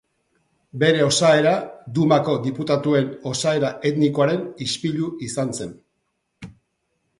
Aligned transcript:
Bere 0.83 1.03
osaera 1.07 1.51
Dumako 1.97 2.37
diputatuen 2.47 3.11
osaera 3.33 3.71
etnikoaren 3.91 4.43
ispilu 4.69 5.13
izan 5.29 5.55
zen. 5.61 5.79